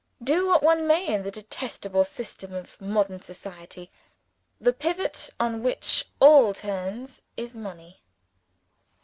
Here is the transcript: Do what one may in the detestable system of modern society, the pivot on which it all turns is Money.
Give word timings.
Do 0.23 0.47
what 0.47 0.63
one 0.63 0.87
may 0.87 1.13
in 1.13 1.21
the 1.21 1.29
detestable 1.29 2.03
system 2.05 2.53
of 2.55 2.81
modern 2.81 3.21
society, 3.21 3.91
the 4.59 4.73
pivot 4.73 5.29
on 5.39 5.61
which 5.61 6.01
it 6.01 6.07
all 6.19 6.55
turns 6.55 7.21
is 7.37 7.53
Money. 7.53 8.01